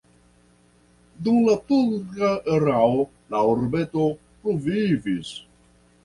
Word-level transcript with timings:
Dum 1.25 1.35
la 1.47 1.57
turka 1.71 2.31
erao 2.53 3.03
la 3.33 3.41
urbeto 3.49 4.07
pluvivis. 4.39 5.31